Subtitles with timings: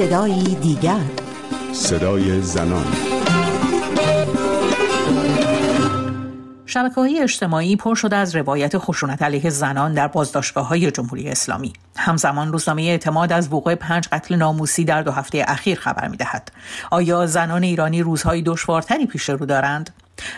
[0.00, 1.00] صدایی دیگر
[1.72, 2.86] صدای زنان
[6.66, 11.72] شبکه های اجتماعی پر شده از روایت خشونت علیه زنان در بازداشتگاه های جمهوری اسلامی
[11.96, 16.52] همزمان روزنامه اعتماد از وقوع پنج قتل ناموسی در دو هفته اخیر خبر می دهد.
[16.90, 19.90] آیا زنان ایرانی روزهای دشوارتری پیش رو دارند؟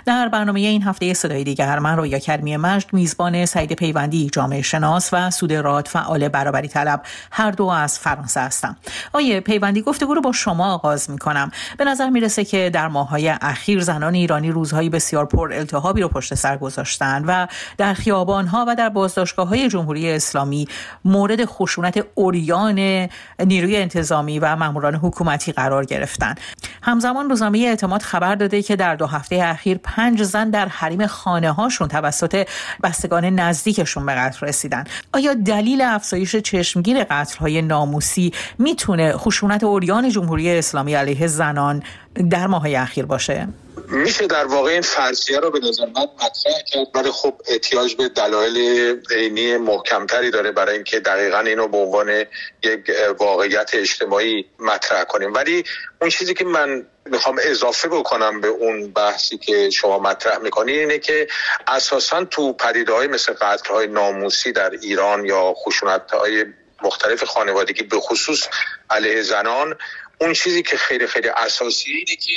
[0.06, 5.08] در برنامه این هفته صدای دیگر من رویا کرمی مجد میزبان سعید پیوندی جامعه شناس
[5.12, 7.02] و سود راد فعال برابری طلب.
[7.32, 8.76] هر دو از فرانسه هستم.
[9.12, 13.28] آیه پیوندی گفتگو رو با شما آغاز می کنم به نظر می‌رسه که در ماهای
[13.28, 17.46] اخیر زنان ایرانی روزهایی بسیار پر التهابی رو پشت سر گذاشتن و
[17.78, 20.68] در خیابان ها و در بازداشتگاه های جمهوری اسلامی
[21.04, 23.08] مورد خشونت اوریان
[23.46, 26.34] نیروی انتظامی و ماموران حکومتی قرار گرفتن.
[26.82, 31.52] همزمان روزنامه اعتماد خبر داده که در دو هفته اخیر پنج زن در حریم خانه
[31.52, 32.46] هاشون توسط
[32.82, 40.08] بستگان نزدیکشون به قتل رسیدن آیا دلیل افزایش چشمگیر قتل های ناموسی می‌تونه خشونت اوریان
[40.08, 41.82] جمهوری اسلامی علیه زنان
[42.30, 43.48] در ماه اخیر باشه؟
[43.88, 48.08] میشه در واقع این فرضیه رو به نظر من مطرح کرد ولی خب احتیاج به
[48.08, 52.24] دلایل عینی محکمتری داره برای اینکه دقیقا اینو به عنوان
[52.62, 55.34] یک واقعیت اجتماعی مطرح کنیم.
[55.34, 55.64] ولی
[56.00, 60.98] اون چیزی که من می‌خوام اضافه بکنم به اون بحثی که شما مطرح می‌کنی اینه
[60.98, 61.28] که
[61.66, 66.44] اساسا تو پدیده های مثل قتل های ناموسی در ایران یا خشونت های
[66.82, 68.48] مختلف خانوادگی به خصوص
[68.90, 69.78] علیه زنان
[70.20, 72.32] اون چیزی که خیلی خیلی اساسی اینه که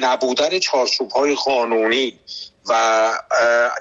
[0.00, 2.18] نبودن چارچوب های قانونی
[2.68, 3.12] و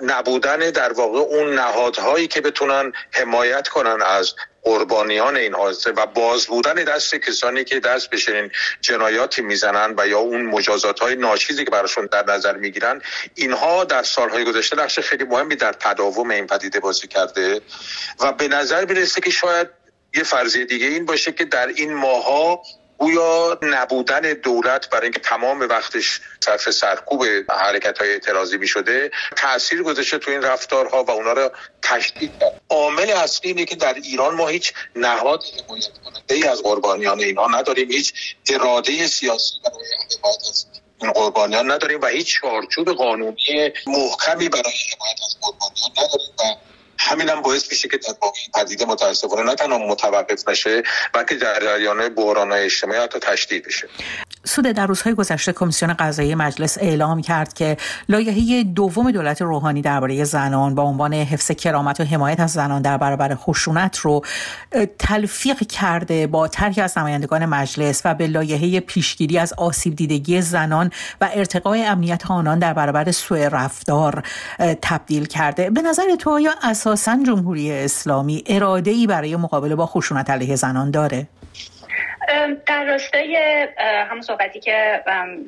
[0.02, 6.48] نبودن در واقع اون نهادهایی که بتونن حمایت کنن از قربانیان این حادثه و باز
[6.48, 8.52] بودن دست کسانی که دست به چنین
[8.82, 13.02] جنایاتی می‌زنن و یا اون مجازات های ناچیزی که براشون در نظر می‌گیرن
[13.36, 17.62] اینها در سالهای گذشته نقش خیلی مهمی در تداوم این پدیده بازی کرده
[18.20, 19.68] و به نظر می‌رسه که شاید
[20.16, 22.62] یه فرضیه دیگه این باشه که در این ماها
[23.00, 29.84] گویا نبودن دولت برای اینکه تمام وقتش صرف سرکوب حرکت های اعتراضی می شده تاثیر
[29.84, 31.52] گذاشته تو این رفتارها و اونا رو
[31.82, 32.62] تشدید کرد.
[32.70, 35.88] عامل اصلی اینه که در ایران ما هیچ نهاد حمایت
[36.30, 38.14] ای از قربانیان اینها نداریم هیچ
[38.50, 39.86] اراده سیاسی برای
[40.22, 40.66] حمایت از
[41.02, 47.30] این قربانیان نداریم و هیچ چارچوب قانونی محکمی برای حمایت از قربانیان نداریم و همین
[47.30, 50.84] هم باعث میشه که در واقع پدیده متاسفانه نه تنها متوقف نشه
[51.14, 53.90] بلکه جریان بحران اجتماعی حتی تشدید بشه.
[54.50, 57.78] سود در روزهای گذشته کمیسیون قضایی مجلس اعلام کرد که
[58.10, 62.98] لایحه دوم دولت روحانی درباره زنان با عنوان حفظ کرامت و حمایت از زنان در
[62.98, 64.22] برابر خشونت رو
[65.00, 70.92] تلفیق کرده با طرحی از نمایندگان مجلس و به لایحه پیشگیری از آسیب دیدگی زنان
[71.22, 74.24] و ارتقای امنیت آنان در برابر سوء رفتار
[74.82, 75.70] تبدیل کرده.
[75.70, 80.92] به نظر تو آیا اساسا جمهوری اسلامی اراده ای برای مقابله با خشونت علیه زنان
[80.92, 81.28] داره؟
[82.66, 83.38] در راستای
[83.80, 85.04] همون صحبتی که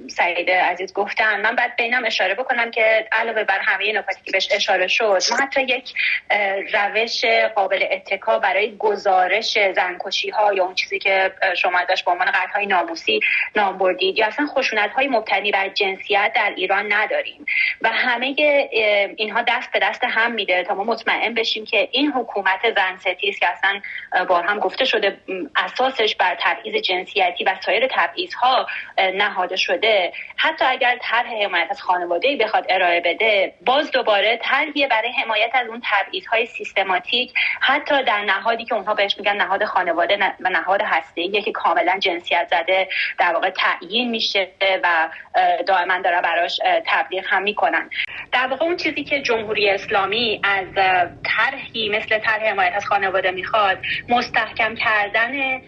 [0.08, 4.50] سعید عزیز گفتن من بعد بینم اشاره بکنم که علاوه بر همه نکاتی که بهش
[4.52, 5.94] اشاره شد ما حتی یک
[6.74, 7.26] روش
[7.56, 12.52] قابل اتکا برای گزارش زنکشی ها یا اون چیزی که شما داشت به عنوان قتل
[12.54, 13.20] های ناموسی
[13.56, 17.46] نام بردید یا اصلا خشونت های مبتنی بر جنسیت در ایران نداریم
[17.82, 18.36] و همه
[19.18, 23.40] اینها دست به دست هم میده تا ما مطمئن بشیم که این حکومت زن ستیز
[23.40, 23.82] که اصلا
[24.26, 25.18] بار هم گفته شده
[25.56, 27.88] اساسش بر تبعیض جنسیتی و سایر
[28.42, 28.68] ها
[29.14, 30.14] نهاده شده.
[30.38, 35.68] حتی اگر طرح حمایت از خانواده بخواد ارائه بده باز دوباره طرحی برای حمایت از
[35.68, 35.82] اون
[36.32, 41.52] های سیستماتیک حتی در نهادی که اونها بهش میگن نهاد خانواده و نهاد هسته که
[41.52, 42.88] کاملا جنسیت زده
[43.20, 44.48] در واقع تعیین میشه
[44.84, 45.10] و
[45.68, 47.90] دائما داره براش تبلیغ هم می‌کنن.
[48.32, 50.68] در واقع اون چیزی که جمهوری اسلامی از
[51.24, 53.78] طرحی مثل طرح حمایت از خانواده می‌خواد
[54.10, 55.62] مستحکم کردن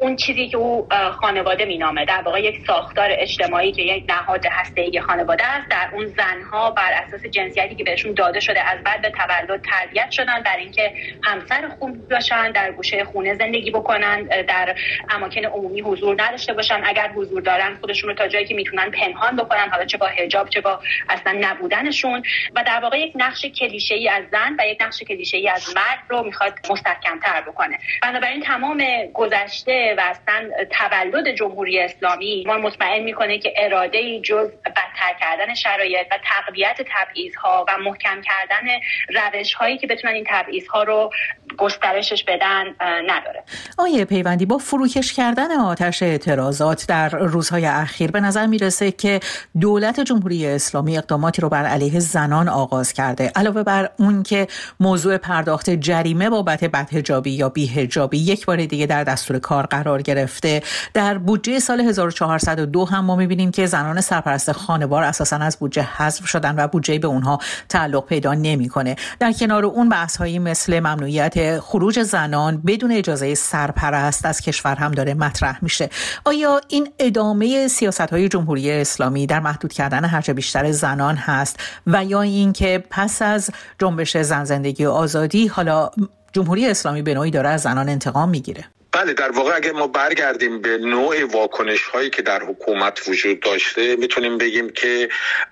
[0.00, 0.88] اون چیزی که او
[1.20, 2.04] خانواده مینامه.
[2.04, 6.92] در واقع یک ساختار اجتماعی که یک نهاد هسته خانواده است در اون زنها بر
[6.92, 10.92] اساس جنسیتی که بهشون داده شده از بعد به تولد تربیت شدن در اینکه
[11.24, 14.74] همسر خوب باشن در گوشه خونه زندگی بکنن در
[15.10, 16.80] اماکن عمومی حضور نداشته باشن.
[16.84, 20.48] اگر حضور دارن خودشون رو تا جایی که می‌تونن پنهان بکنن حالا چه با حجاب
[20.48, 22.22] چه با اصلا نبودنشون.
[22.54, 25.74] و در واقع یک نقش کلیشه ای از زن و یک نقش کلیشه ای از
[25.76, 27.78] مرد رو می‌خواد مستحکم تر بکنه.
[28.02, 28.84] بنابراین تمام
[29.14, 36.06] گذشته و اصلا تولد جمهوری اسلامی ما مطمئن می‌کنه که اراده جز بدتر کردن شرایط
[36.10, 38.66] و تقویت تبعیض ها و محکم کردن
[39.08, 41.10] روش هایی که بتونن این تبعیض ها رو
[41.58, 42.64] گسترشش بدن
[43.06, 43.44] نداره.
[43.78, 49.20] آیه پیوندی با فروکش کردن آتش اعتراضات در روزهای اخیر به نظر می‌رسه که
[49.60, 53.32] دولت جمهوری اسلامی اقداماتی رو بر علیه زنان آغاز کرده.
[53.36, 54.46] علاوه بر اون که
[54.80, 60.62] موضوع پرداخت جریمه بابت بدهجابی یا بیهجابی یک بار دیگه در دستور کار قرار گرفته.
[60.94, 66.26] در بودجه سال 1402 هم ما می‌بینیم که زنان سرپرست خانوار اساسا از بودجه حذف
[66.26, 67.38] شدن و بودجه به اونها
[67.68, 68.96] تعلق پیدا نمی‌کنه.
[69.20, 74.92] در کنار اون بحث هایی مثل ممنوعیت خروج زنان بدون اجازه سرپرست از کشور هم
[74.92, 75.90] داره مطرح میشه.
[76.24, 82.04] آیا این ادامه سیاست های جمهوری اسلامی در محدود کردن هرچه بیشتر زنان هست و
[82.04, 85.90] یا اینکه پس از جنبش زن زندگی و آزادی حالا
[86.32, 90.62] جمهوری اسلامی به نوعی داره از زنان انتقام می‌گیره؟ بله در واقع اگر ما برگردیم
[90.62, 95.08] به نوع واکنش هایی که در حکومت وجود داشته می‌تونیم بگیم که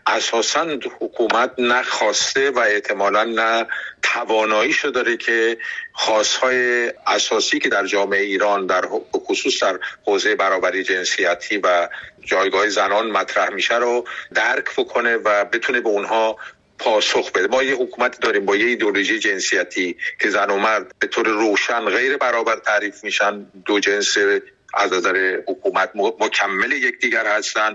[0.06, 0.66] اساسا
[1.00, 3.66] حکومت نخواسته و احتمالا نه
[4.17, 5.59] تواناییشو داره که
[5.93, 11.89] خواستهای اساسی که در جامعه ایران در خصوص در حوزه برابری جنسیتی و
[12.25, 14.05] جایگاه زنان مطرح میشه رو
[14.35, 16.37] درک بکنه و بتونه به اونها
[16.79, 17.47] پاسخ بده.
[17.47, 21.85] ما یه حکومت داریم با یه ایدولوژی جنسیتی که زن و مرد به طور روشن
[21.85, 23.47] غیر برابر تعریف میشن.
[23.65, 24.19] دو جنس
[24.75, 27.75] از نظر حکومت مکمل یکدیگر هستن.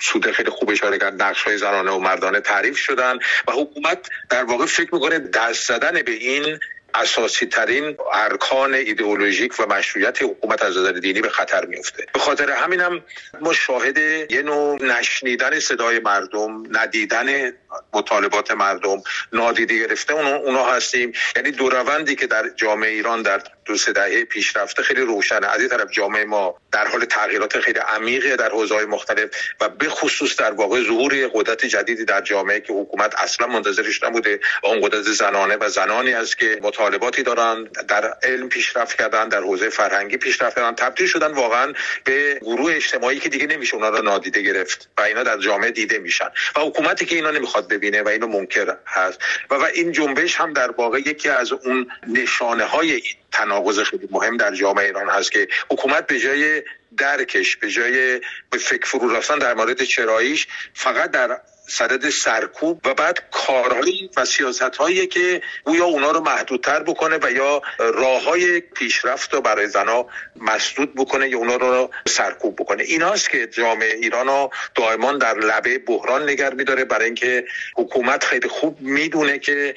[0.00, 3.18] سود خیلی خوب اشاره کرد نقش های زنانه و مردانه تعریف شدن
[3.48, 6.58] و حکومت در واقع فکر می‌کنه دست زدن به این
[6.94, 12.50] اساسی ترین ارکان ایدئولوژیک و مشروعیت حکومت از نظر دینی به خطر میفته به خاطر
[12.50, 13.04] همینم
[13.40, 17.52] ما شاهد یه نوع نشنیدن صدای مردم ندیدن
[17.92, 19.02] مطالبات مردم
[19.32, 21.12] نادیده گرفته اونا هستیم.
[21.36, 25.46] یعنی دو روندی که در جامعه ایران در دو سه دهه پیشرفته خیلی روشنه.
[25.46, 29.30] از این طرف جامعه ما در حال تغییرات خیلی عمیقی در حوزه‌های مختلف
[29.60, 34.40] و به خصوص در واقع ظهور قدرت جدیدی در جامعه که حکومت اصلا منتظرش نبوده
[34.62, 39.40] و اون قدرت زنانه و زنانی است که مطالباتی دارن در علم پیشرفت کردن در
[39.40, 40.74] حوزه فرهنگی پیشرفت کردن.
[40.74, 41.72] تبدیل شدن واقعا
[42.04, 45.98] به گروه اجتماعی که دیگه نمیشه اونا رو نادیده گرفت و اینا در جامعه دیده
[45.98, 46.28] میشن.
[46.56, 49.18] و حکومتی که اینا نمی‌خواد ببینه و اینو منکر هست.
[49.50, 53.02] و, و این جنبش هم در واقع یکی از اون نشانه های
[53.32, 56.62] تناقض خیلی مهم در جامعه ایران هست که حکومت به جای
[56.96, 58.20] درکش به جای
[58.50, 64.24] به فکر فرو رفتن در مورد چراییش فقط در صدد سرکوب و بعد کارهایی و
[64.24, 69.68] سیاست هایی که یا اونا رو محدودتر بکنه و یا راه های پیشرفت رو برای
[69.68, 72.82] زنها مسدود بکنه یا اونا رو سرکوب بکنه.
[72.82, 77.44] ایناست که جامعه ایران رو دائما در لبه بحران نگر میداره برای اینکه
[77.76, 79.74] حکومت خیلی خوب می‌دونه که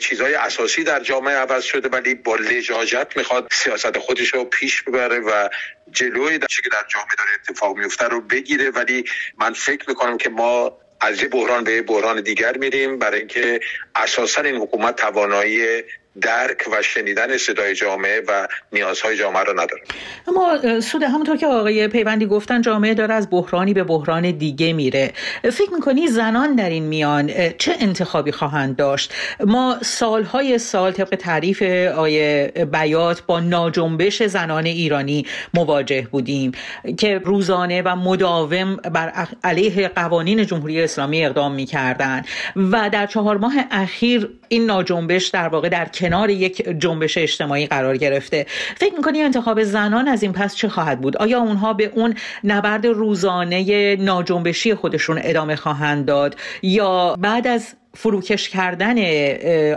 [0.00, 5.20] چیزهای اساسی در جامعه عوض شده ولی با لجاجت می‌خواد سیاست خودش رو پیش ببره
[5.20, 5.48] و
[5.90, 8.70] جلوی در که در جامعه داره اتفاق میفته رو بگیره.
[8.70, 9.04] ولی
[9.38, 13.60] من فکر می‌کنم که ما از یه بحران به بحران دیگر میریم برای اینکه
[13.94, 15.82] اساسا این حکومت توانایی
[16.20, 19.82] درک و شنیدن صدای جامعه و نیازهای جامعه رو نداره.
[20.28, 25.12] اما سود همونطور که آقای پیوندی گفتن جامعه داره از بحرانی به بحران دیگه میره.
[25.42, 31.62] فکر می‌کنی زنان در این میان چه انتخابی خواهند داشت؟ ما سالهای سال طبق تعریف
[31.62, 36.52] آقای بیات با ناجنبش زنان ایرانی مواجه بودیم
[36.98, 42.22] که روزانه و مداوم بر علیه قوانین جمهوری اسلامی اقدام می‌کردن
[42.56, 47.96] و در چهار ماه اخیر این ناجنبش در واقع در کنار یک جنبش اجتماعی قرار
[47.96, 48.46] گرفته.
[48.76, 52.14] فکر می‌کنی انتخاب زنان از این پس چه خواهد بود؟ آیا اونها به اون
[52.44, 58.96] نبرد روزانه ناجنبشی خودشون ادامه خواهند داد؟ یا بعد از فروکش کردن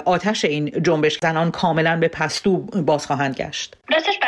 [0.06, 3.76] آتش این جنبش زنان کاملا به پستو باز خواهند گشت؟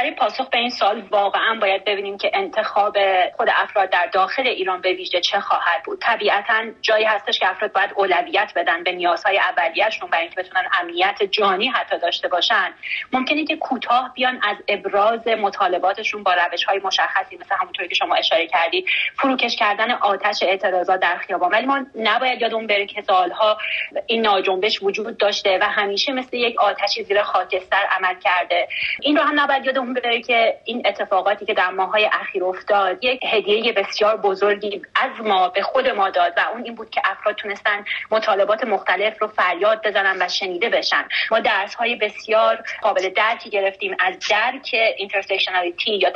[0.07, 2.97] برای پاسخ به این سال واقعا باید ببینیم که انتخاب
[3.37, 5.99] خود افراد در داخل ایران به ویژه چه خواهد بود.
[6.02, 11.23] طبیعتا جایی هستش که افراد باید اولویت بدن به نیازهای اولیه‌شون برای اینکه بتونن امنیت
[11.23, 12.73] جانی حتی داشته باشن.
[13.14, 18.47] ممکنه که کوتاه بیان از ابراز مطالباتشون با روش‌های مشخصی مثل همونطوری که شما اشاره
[18.47, 18.85] کردید
[19.16, 21.52] فروکش کردن آتش اعتراضات در خیابان.
[21.52, 23.57] ولی ما نباید یادمون بره که سالها
[24.06, 28.68] این ناجنبش وجود داشته و همیشه مثل یک آتشی زیر خاکستر عمل کرده.
[29.02, 33.19] این رو هم نباید یادمون بره که این اتفاقاتی که در ماهای اخیر افتاد یک
[33.23, 37.35] هدیه بسیار بزرگی از ما به خود ما داد و اون این بود که افراد
[37.35, 41.06] تونستن مطالبات مختلف رو فریاد بزنن و شنیده بشن.
[41.31, 46.11] ما درس های بسیار قابل درکی گرفتیم از درک intersectionality یا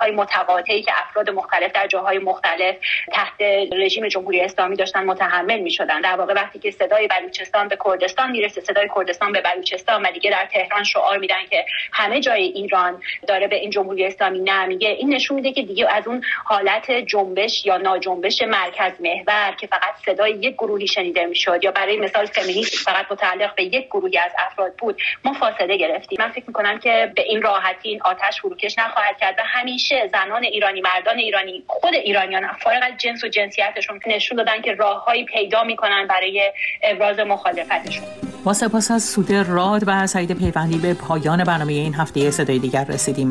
[0.00, 2.76] های متقاطعی که افراد مختلف در جاهای مختلف
[3.12, 7.78] تحت رژیم جمهوری اسلامی داشتن متحمل می شدن در واقع وقتی که صدای بلوچستان به
[7.84, 12.42] کردستان می‌رسه صدای کردستان به بلوچستان و دیگه در تهران شعار میدن که همه جای
[12.42, 14.88] ایران داره به این جمهوری اسلامی نه میگه.
[14.88, 19.94] این نشون میده که دیگه از اون حالت جنبش یا ناجنبش مرکز محور که فقط
[20.06, 24.32] صدای یک گروهی شنیده می‌شد یا برای مثال فمینیست فقط متعلق به یک گروهی از
[24.38, 26.18] افراد بود ما فاصله گرفتیم.
[26.20, 30.44] من فکر می‌کنم که به این راحتی این آتش فروکش نخواهد کرد و همیشه زنان
[30.44, 35.64] ایرانی مردان ایرانی خود ایرانیان فارغ از جنس و جنسیتشون نشون دادن که راههایی پیدا
[35.64, 36.52] می‌کنن برای
[36.82, 38.33] ابراز مخالفتشون.
[38.44, 42.84] با سپاس از سود راد و سعید پیوندی به پایان برنامه این هفته صدای دیگر
[42.84, 43.22] رسیدیم.